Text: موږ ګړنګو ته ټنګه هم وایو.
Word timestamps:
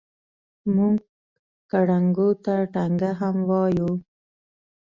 موږ 0.75 0.97
ګړنګو 1.71 2.29
ته 2.45 2.53
ټنګه 2.73 3.11
هم 3.19 3.35
وایو. 3.49 3.91